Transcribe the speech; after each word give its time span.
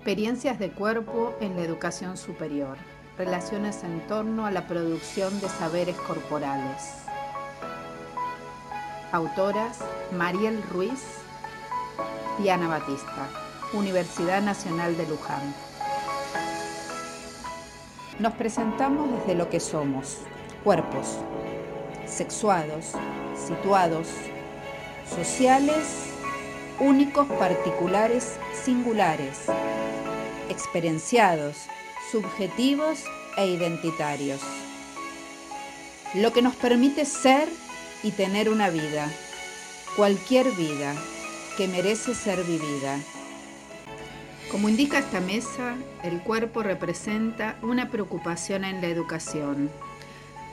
Experiencias 0.00 0.58
de 0.58 0.70
cuerpo 0.70 1.34
en 1.42 1.56
la 1.56 1.62
educación 1.62 2.16
superior. 2.16 2.78
Relaciones 3.18 3.84
en 3.84 4.00
torno 4.06 4.46
a 4.46 4.50
la 4.50 4.66
producción 4.66 5.38
de 5.42 5.48
saberes 5.50 5.94
corporales. 5.94 7.04
Autoras 9.12 9.80
Mariel 10.16 10.62
Ruiz, 10.70 11.04
Diana 12.38 12.66
Batista, 12.66 13.28
Universidad 13.74 14.40
Nacional 14.40 14.96
de 14.96 15.06
Luján. 15.06 15.54
Nos 18.18 18.32
presentamos 18.32 19.10
desde 19.18 19.34
lo 19.34 19.50
que 19.50 19.60
somos, 19.60 20.16
cuerpos, 20.64 21.18
sexuados, 22.06 22.92
situados, 23.36 24.08
sociales, 25.14 26.06
únicos, 26.78 27.26
particulares, 27.32 28.38
singulares, 28.64 29.44
experienciados, 30.50 31.56
subjetivos 32.10 33.04
e 33.36 33.46
identitarios. 33.46 34.40
Lo 36.14 36.32
que 36.32 36.42
nos 36.42 36.56
permite 36.56 37.04
ser 37.04 37.48
y 38.02 38.10
tener 38.10 38.48
una 38.48 38.68
vida, 38.68 39.10
cualquier 39.96 40.50
vida 40.52 40.94
que 41.56 41.68
merece 41.68 42.14
ser 42.14 42.42
vivida. 42.42 42.98
Como 44.50 44.68
indica 44.68 44.98
esta 44.98 45.20
mesa, 45.20 45.76
el 46.02 46.20
cuerpo 46.22 46.62
representa 46.62 47.56
una 47.62 47.88
preocupación 47.88 48.64
en 48.64 48.80
la 48.80 48.88
educación, 48.88 49.70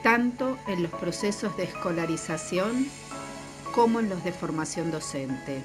tanto 0.04 0.56
en 0.68 0.84
los 0.84 0.92
procesos 0.92 1.56
de 1.56 1.64
escolarización 1.64 2.86
como 3.74 3.98
en 3.98 4.08
los 4.08 4.22
de 4.22 4.32
formación 4.32 4.92
docente. 4.92 5.62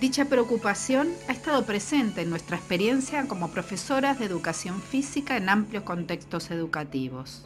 Dicha 0.00 0.24
preocupación 0.24 1.08
ha 1.28 1.32
estado 1.32 1.66
presente 1.66 2.22
en 2.22 2.30
nuestra 2.30 2.56
experiencia 2.56 3.28
como 3.28 3.50
profesoras 3.50 4.18
de 4.18 4.24
educación 4.24 4.80
física 4.80 5.36
en 5.36 5.50
amplios 5.50 5.84
contextos 5.84 6.50
educativos, 6.50 7.44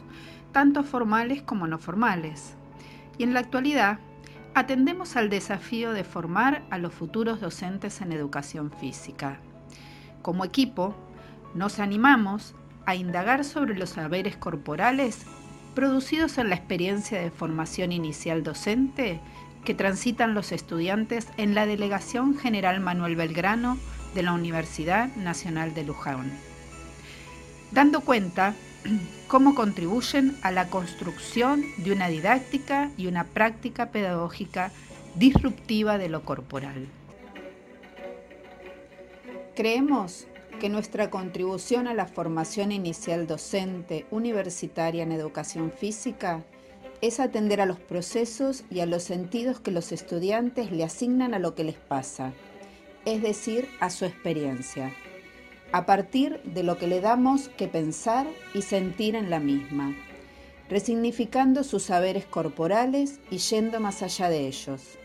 tanto 0.53 0.85
formales 0.85 1.41
como 1.41 1.67
no 1.67 1.79
formales. 1.79 2.53
Y 3.17 3.23
en 3.23 3.33
la 3.33 3.41
actualidad, 3.41 3.99
atendemos 4.53 5.17
al 5.17 5.29
desafío 5.29 5.91
de 5.91 6.05
formar 6.05 6.63
a 6.69 6.77
los 6.77 6.93
futuros 6.93 7.41
docentes 7.41 7.99
en 7.99 8.13
educación 8.13 8.71
física. 8.71 9.41
Como 10.21 10.45
equipo, 10.45 10.95
nos 11.55 11.79
animamos 11.79 12.55
a 12.85 12.95
indagar 12.95 13.43
sobre 13.43 13.77
los 13.77 13.89
saberes 13.89 14.37
corporales 14.37 15.25
producidos 15.73 16.37
en 16.37 16.47
la 16.47 16.55
experiencia 16.55 17.19
de 17.19 17.31
formación 17.31 17.91
inicial 17.91 18.43
docente 18.43 19.19
que 19.65 19.73
transitan 19.73 20.33
los 20.33 20.51
estudiantes 20.51 21.27
en 21.37 21.55
la 21.55 21.65
Delegación 21.65 22.37
General 22.37 22.79
Manuel 22.79 23.15
Belgrano 23.15 23.77
de 24.13 24.23
la 24.23 24.31
Universidad 24.31 25.13
Nacional 25.15 25.73
de 25.73 25.83
Luján, 25.83 26.31
dando 27.71 28.01
cuenta 28.01 28.55
cómo 29.27 29.55
contribuyen 29.55 30.37
a 30.43 30.51
la 30.51 30.69
construcción 30.69 31.65
de 31.77 31.91
una 31.91 32.07
didáctica 32.07 32.91
y 32.97 33.07
una 33.07 33.25
práctica 33.25 33.87
pedagógica 33.87 34.71
disruptiva 35.15 35.97
de 35.97 36.09
lo 36.09 36.23
corporal. 36.23 36.87
Creemos 39.55 40.27
que 40.59 40.69
nuestra 40.69 41.09
contribución 41.09 41.87
a 41.87 41.93
la 41.93 42.05
formación 42.05 42.71
inicial 42.71 43.27
docente 43.27 44.05
universitaria 44.11 45.03
en 45.03 45.11
educación 45.11 45.71
física 45.71 46.43
es 47.01 47.19
atender 47.19 47.61
a 47.61 47.65
los 47.65 47.79
procesos 47.79 48.63
y 48.69 48.79
a 48.79 48.85
los 48.85 49.03
sentidos 49.03 49.59
que 49.59 49.71
los 49.71 49.91
estudiantes 49.91 50.71
le 50.71 50.83
asignan 50.83 51.33
a 51.33 51.39
lo 51.39 51.55
que 51.55 51.63
les 51.63 51.75
pasa, 51.75 52.33
es 53.05 53.21
decir, 53.21 53.67
a 53.79 53.89
su 53.89 54.05
experiencia, 54.05 54.91
a 55.71 55.85
partir 55.85 56.41
de 56.43 56.63
lo 56.63 56.77
que 56.77 56.87
le 56.87 57.01
damos 57.01 57.49
que 57.49 57.67
pensar 57.67 58.27
y 58.53 58.61
sentir 58.61 59.15
en 59.15 59.29
la 59.29 59.39
misma, 59.39 59.95
resignificando 60.69 61.63
sus 61.63 61.83
saberes 61.83 62.25
corporales 62.25 63.19
y 63.29 63.37
yendo 63.37 63.79
más 63.79 64.01
allá 64.01 64.29
de 64.29 64.47
ellos. 64.47 64.97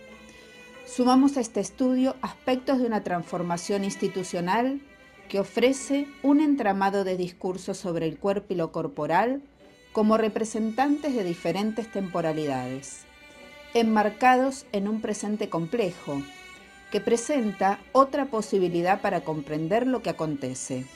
Sumamos 0.86 1.36
a 1.36 1.40
este 1.40 1.60
estudio 1.60 2.16
aspectos 2.22 2.78
de 2.78 2.86
una 2.86 3.04
transformación 3.04 3.84
institucional 3.84 4.80
que 5.28 5.38
ofrece 5.38 6.08
un 6.22 6.40
entramado 6.40 7.04
de 7.04 7.16
discursos 7.16 7.78
sobre 7.78 8.06
el 8.06 8.18
cuerpo 8.18 8.54
y 8.54 8.56
lo 8.56 8.72
corporal 8.72 9.42
como 9.92 10.16
representantes 10.16 11.14
de 11.14 11.24
diferentes 11.24 11.90
temporalidades, 11.90 13.04
enmarcados 13.74 14.66
en 14.72 14.88
un 14.88 15.00
presente 15.00 15.48
complejo, 15.48 16.22
que 16.90 17.00
presenta 17.00 17.78
otra 17.92 18.26
posibilidad 18.26 19.00
para 19.00 19.20
comprender 19.22 19.86
lo 19.86 20.02
que 20.02 20.10
acontece. 20.10 20.86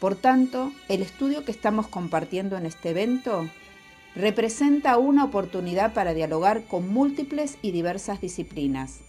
Por 0.00 0.16
tanto, 0.16 0.72
el 0.88 1.02
estudio 1.02 1.44
que 1.44 1.52
estamos 1.52 1.86
compartiendo 1.86 2.56
en 2.56 2.66
este 2.66 2.90
evento 2.90 3.48
representa 4.14 4.98
una 4.98 5.24
oportunidad 5.24 5.94
para 5.94 6.12
dialogar 6.12 6.64
con 6.64 6.92
múltiples 6.92 7.56
y 7.62 7.72
diversas 7.72 8.20
disciplinas, 8.20 9.00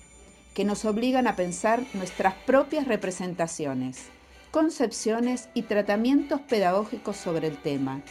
que 0.53 0.65
nos 0.65 0.85
obligan 0.85 1.27
a 1.27 1.35
pensar 1.35 1.83
nuestras 1.93 2.35
propias 2.45 2.87
representaciones, 2.87 4.05
concepciones 4.51 5.49
y 5.53 5.63
tratamientos 5.63 6.39
pedagógicos 6.41 7.17
sobre 7.17 7.47
el 7.47 7.57
tema, 7.57 8.01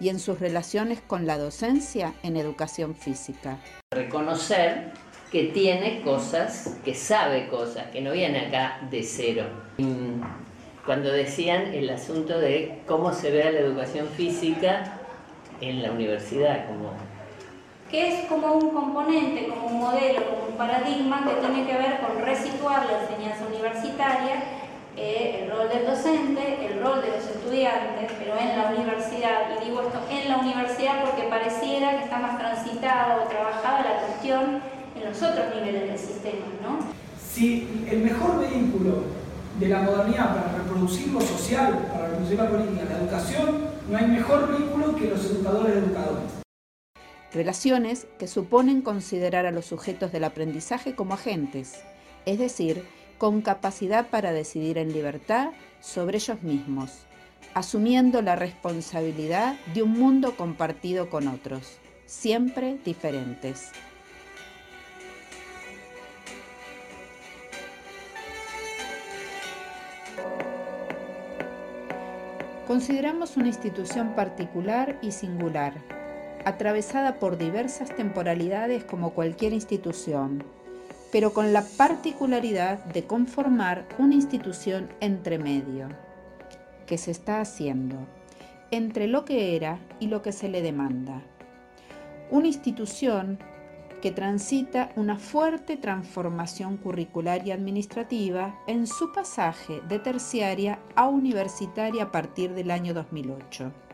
y 0.00 0.08
en 0.08 0.18
sus 0.18 0.40
relaciones 0.40 1.00
con 1.00 1.26
la 1.26 1.38
docencia 1.38 2.14
en 2.22 2.36
educación 2.36 2.94
física. 2.94 3.58
Reconocer 3.92 4.92
que 5.30 5.44
tiene 5.44 6.00
cosas, 6.02 6.76
que 6.84 6.94
sabe 6.94 7.48
cosas, 7.48 7.86
que 7.92 8.00
no 8.00 8.12
viene 8.12 8.46
acá 8.46 8.80
de 8.90 9.02
cero. 9.02 9.44
Cuando 10.84 11.12
decían 11.12 11.74
el 11.74 11.90
asunto 11.90 12.38
de 12.38 12.80
cómo 12.86 13.12
se 13.12 13.30
ve 13.30 13.52
la 13.52 13.60
educación 13.60 14.08
física 14.08 14.98
en 15.60 15.82
la 15.82 15.92
universidad, 15.92 16.66
como 16.66 16.92
que 17.90 18.08
es 18.08 18.28
como 18.28 18.54
un 18.54 18.70
componente, 18.70 19.48
como 19.48 19.66
un 19.66 19.80
modelo, 19.80 20.24
como 20.24 20.44
un 20.50 20.56
paradigma 20.56 21.24
que 21.24 21.34
tiene 21.44 21.66
que 21.66 21.76
ver 21.76 22.00
con 22.00 22.24
resituar 22.24 22.86
la 22.86 23.02
enseñanza 23.02 23.44
universitaria 23.46 24.59
eh, 24.96 25.42
el 25.42 25.50
rol 25.50 25.68
del 25.68 25.86
docente, 25.86 26.66
el 26.66 26.82
rol 26.82 27.00
de 27.02 27.08
los 27.08 27.24
estudiantes, 27.24 28.10
pero 28.18 28.38
en 28.38 28.58
la 28.58 28.70
universidad, 28.70 29.60
y 29.60 29.64
digo 29.64 29.82
esto 29.82 30.00
en 30.10 30.28
la 30.28 30.38
universidad 30.38 31.04
porque 31.04 31.28
pareciera 31.28 31.98
que 31.98 32.04
está 32.04 32.18
más 32.18 32.38
transitada 32.38 33.22
o 33.22 33.28
trabajada 33.28 33.82
la 33.82 34.06
cuestión 34.06 34.60
en 34.96 35.08
los 35.08 35.22
otros 35.22 35.54
niveles 35.54 35.88
del 35.88 35.98
sistema, 35.98 36.46
¿no? 36.62 36.78
Si 37.32 37.86
el 37.90 38.00
mejor 38.00 38.40
vehículo 38.40 39.04
de 39.58 39.68
la 39.68 39.82
modernidad 39.82 40.34
para 40.34 40.58
reproducir 40.58 41.08
lo 41.08 41.20
social, 41.20 41.86
para 41.92 42.08
reproducir 42.08 42.38
la 42.38 42.48
política, 42.48 42.84
la 42.88 42.98
educación, 42.98 43.64
no 43.88 43.96
hay 43.96 44.06
mejor 44.06 44.48
vehículo 44.48 44.96
que 44.96 45.08
los 45.08 45.24
educadores 45.24 45.76
educadores. 45.76 46.24
Relaciones 47.32 48.06
que 48.18 48.26
suponen 48.26 48.82
considerar 48.82 49.46
a 49.46 49.52
los 49.52 49.66
sujetos 49.66 50.10
del 50.10 50.24
aprendizaje 50.24 50.94
como 50.94 51.14
agentes, 51.14 51.80
es 52.26 52.38
decir, 52.38 52.84
con 53.20 53.42
capacidad 53.42 54.08
para 54.08 54.32
decidir 54.32 54.78
en 54.78 54.94
libertad 54.94 55.50
sobre 55.78 56.16
ellos 56.16 56.42
mismos, 56.42 57.04
asumiendo 57.52 58.22
la 58.22 58.34
responsabilidad 58.34 59.56
de 59.74 59.82
un 59.82 59.92
mundo 59.92 60.38
compartido 60.38 61.10
con 61.10 61.28
otros, 61.28 61.76
siempre 62.06 62.78
diferentes. 62.82 63.72
Consideramos 72.66 73.36
una 73.36 73.48
institución 73.48 74.14
particular 74.14 74.98
y 75.02 75.12
singular, 75.12 75.74
atravesada 76.46 77.18
por 77.18 77.36
diversas 77.36 77.94
temporalidades 77.94 78.82
como 78.84 79.10
cualquier 79.10 79.52
institución, 79.52 80.42
pero 81.12 81.32
con 81.32 81.52
la 81.52 81.64
particularidad 81.76 82.84
de 82.86 83.04
conformar 83.04 83.86
una 83.98 84.14
institución 84.14 84.88
entre 85.00 85.38
medio, 85.38 85.88
que 86.86 86.98
se 86.98 87.10
está 87.10 87.40
haciendo 87.40 87.96
entre 88.70 89.08
lo 89.08 89.24
que 89.24 89.56
era 89.56 89.78
y 89.98 90.06
lo 90.06 90.22
que 90.22 90.32
se 90.32 90.48
le 90.48 90.62
demanda. 90.62 91.22
Una 92.30 92.46
institución 92.46 93.38
que 94.00 94.12
transita 94.12 94.90
una 94.96 95.18
fuerte 95.18 95.76
transformación 95.76 96.76
curricular 96.76 97.46
y 97.46 97.50
administrativa 97.50 98.58
en 98.66 98.86
su 98.86 99.12
pasaje 99.12 99.82
de 99.88 99.98
terciaria 99.98 100.78
a 100.94 101.06
universitaria 101.08 102.04
a 102.04 102.12
partir 102.12 102.54
del 102.54 102.70
año 102.70 102.94
2008. 102.94 103.89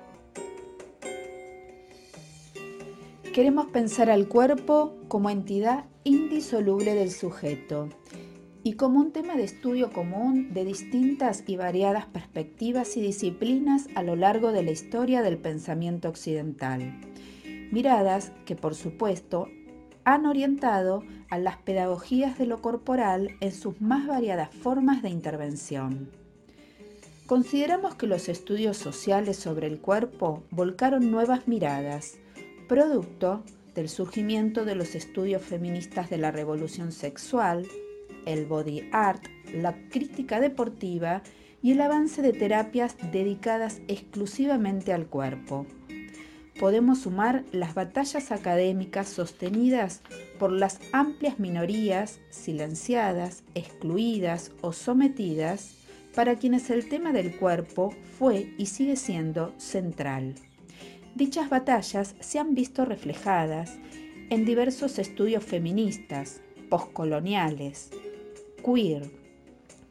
Queremos 3.36 3.66
pensar 3.66 4.08
al 4.08 4.28
cuerpo 4.28 4.96
como 5.08 5.28
entidad 5.28 5.84
indisoluble 6.04 6.94
del 6.94 7.10
sujeto 7.10 7.90
y 8.62 8.76
como 8.76 8.98
un 8.98 9.12
tema 9.12 9.36
de 9.36 9.44
estudio 9.44 9.92
común 9.92 10.54
de 10.54 10.64
distintas 10.64 11.44
y 11.46 11.56
variadas 11.56 12.06
perspectivas 12.06 12.96
y 12.96 13.02
disciplinas 13.02 13.88
a 13.94 14.02
lo 14.02 14.16
largo 14.16 14.52
de 14.52 14.62
la 14.62 14.70
historia 14.70 15.20
del 15.20 15.36
pensamiento 15.36 16.08
occidental. 16.08 16.98
Miradas 17.70 18.32
que, 18.46 18.56
por 18.56 18.74
supuesto, 18.74 19.50
han 20.04 20.24
orientado 20.24 21.02
a 21.28 21.36
las 21.36 21.58
pedagogías 21.58 22.38
de 22.38 22.46
lo 22.46 22.62
corporal 22.62 23.32
en 23.42 23.52
sus 23.52 23.82
más 23.82 24.06
variadas 24.06 24.48
formas 24.48 25.02
de 25.02 25.10
intervención. 25.10 26.08
consideramos 27.26 27.96
que 27.96 28.06
los 28.06 28.30
estudios 28.30 28.78
sociales 28.78 29.36
sobre 29.36 29.66
el 29.66 29.78
cuerpo 29.78 30.42
volcaron 30.50 31.10
nuevas 31.10 31.46
miradas, 31.46 32.16
producto 32.68 33.42
del 33.74 33.88
surgimiento 33.88 34.64
de 34.64 34.74
los 34.74 34.94
estudios 34.94 35.42
feministas 35.42 36.10
de 36.10 36.18
la 36.18 36.30
revolución 36.30 36.92
sexual, 36.92 37.66
el 38.24 38.46
body 38.46 38.88
art, 38.92 39.24
la 39.54 39.76
crítica 39.90 40.40
deportiva 40.40 41.22
y 41.62 41.72
el 41.72 41.80
avance 41.80 42.22
de 42.22 42.32
terapias 42.32 42.96
dedicadas 43.12 43.80
exclusivamente 43.88 44.92
al 44.92 45.06
cuerpo. 45.06 45.66
Podemos 46.58 47.00
sumar 47.00 47.44
las 47.52 47.74
batallas 47.74 48.32
académicas 48.32 49.08
sostenidas 49.08 50.00
por 50.38 50.50
las 50.50 50.80
amplias 50.92 51.38
minorías 51.38 52.20
silenciadas, 52.30 53.44
excluidas 53.54 54.52
o 54.62 54.72
sometidas 54.72 55.74
para 56.14 56.36
quienes 56.36 56.70
el 56.70 56.88
tema 56.88 57.12
del 57.12 57.36
cuerpo 57.36 57.94
fue 58.18 58.54
y 58.56 58.66
sigue 58.66 58.96
siendo 58.96 59.52
central. 59.58 60.34
Dichas 61.16 61.48
batallas 61.48 62.14
se 62.20 62.38
han 62.38 62.54
visto 62.54 62.84
reflejadas 62.84 63.78
en 64.28 64.44
diversos 64.44 64.98
estudios 64.98 65.42
feministas, 65.42 66.42
postcoloniales, 66.68 67.88
queer, 68.62 69.10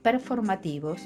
performativos, 0.04 1.02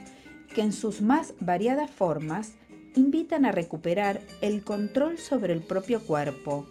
que 0.53 0.59
en 0.59 0.73
sus 0.73 1.01
más 1.01 1.35
variadas 1.39 1.89
formas 1.89 2.51
invitan 2.97 3.45
a 3.45 3.53
recuperar 3.53 4.19
el 4.41 4.61
control 4.61 5.19
sobre 5.19 5.53
el 5.53 5.61
propio 5.61 6.01
cuerpo, 6.01 6.67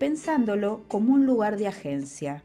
pensándolo 0.00 0.82
como 0.88 1.14
un 1.14 1.24
lugar 1.24 1.58
de 1.58 1.68
agencia, 1.68 2.42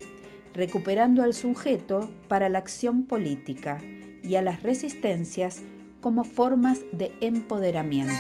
recuperando 0.53 1.23
al 1.23 1.33
sujeto 1.33 2.11
para 2.27 2.47
la 2.47 2.59
acción 2.59 3.05
política 3.05 3.81
y 4.21 4.35
a 4.35 4.43
las 4.43 4.61
resistencias 4.61 5.63
como 5.99 6.23
formas 6.23 6.81
de 6.91 7.11
empoderamiento. 7.21 8.13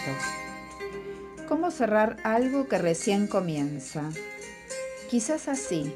¿Cómo 1.47 1.71
cerrar 1.71 2.17
algo 2.25 2.67
que 2.67 2.77
recién 2.77 3.25
comienza? 3.25 4.09
Quizás 5.09 5.47
así, 5.47 5.95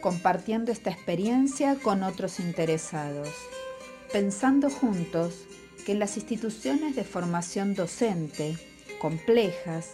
compartiendo 0.00 0.72
esta 0.72 0.90
experiencia 0.90 1.76
con 1.76 2.02
otros 2.02 2.40
interesados, 2.40 3.28
pensando 4.12 4.68
juntos 4.68 5.46
que 5.86 5.94
las 5.94 6.16
instituciones 6.16 6.96
de 6.96 7.04
formación 7.04 7.76
docente, 7.76 8.58
complejas, 9.00 9.90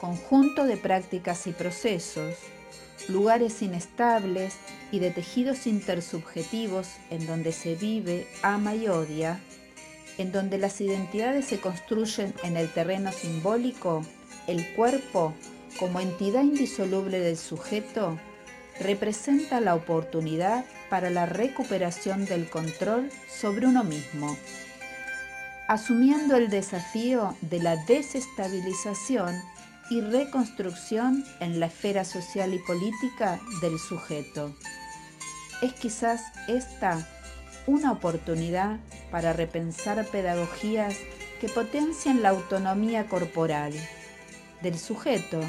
conjunto 0.00 0.64
de 0.64 0.76
prácticas 0.76 1.48
y 1.48 1.50
procesos, 1.50 2.36
lugares 3.08 3.62
inestables 3.62 4.54
y 4.92 5.00
de 5.00 5.10
tejidos 5.10 5.66
intersubjetivos 5.66 6.86
en 7.10 7.26
donde 7.26 7.50
se 7.50 7.74
vive, 7.74 8.28
ama 8.42 8.76
y 8.76 8.86
odia, 8.86 9.40
en 10.18 10.30
donde 10.30 10.58
las 10.58 10.80
identidades 10.80 11.46
se 11.46 11.58
construyen 11.58 12.32
en 12.44 12.56
el 12.56 12.72
terreno 12.72 13.10
simbólico, 13.10 14.02
el 14.46 14.66
cuerpo, 14.74 15.34
como 15.78 16.00
entidad 16.00 16.42
indisoluble 16.42 17.20
del 17.20 17.36
sujeto, 17.36 18.18
representa 18.80 19.60
la 19.60 19.74
oportunidad 19.74 20.64
para 20.90 21.10
la 21.10 21.26
recuperación 21.26 22.26
del 22.26 22.48
control 22.48 23.10
sobre 23.28 23.66
uno 23.66 23.84
mismo, 23.84 24.36
asumiendo 25.68 26.36
el 26.36 26.48
desafío 26.50 27.34
de 27.40 27.60
la 27.60 27.76
desestabilización 27.84 29.34
y 29.90 30.00
reconstrucción 30.00 31.24
en 31.40 31.60
la 31.60 31.66
esfera 31.66 32.04
social 32.04 32.54
y 32.54 32.58
política 32.58 33.40
del 33.60 33.78
sujeto. 33.78 34.54
Es 35.62 35.72
quizás 35.72 36.22
esta 36.48 37.06
una 37.66 37.92
oportunidad 37.92 38.78
para 39.10 39.32
repensar 39.32 40.04
pedagogías 40.06 40.94
que 41.40 41.48
potencian 41.48 42.22
la 42.22 42.30
autonomía 42.30 43.06
corporal 43.08 43.72
del 44.66 44.78
sujeto, 44.80 45.40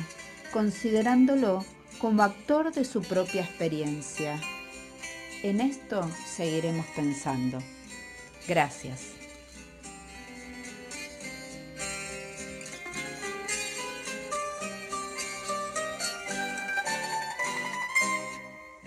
considerándolo 0.53 1.65
como 1.97 2.21
actor 2.21 2.71
de 2.71 2.85
su 2.85 3.01
propia 3.01 3.41
experiencia. 3.41 4.39
En 5.41 5.59
esto 5.59 6.07
seguiremos 6.35 6.85
pensando. 6.95 7.57
Gracias. 8.47 9.16